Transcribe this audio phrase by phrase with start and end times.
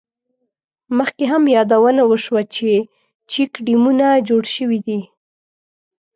[0.97, 2.69] مخکې هم یادونه وشوه، چې
[3.31, 4.99] چیک ډیمونه جوړ شوي دي.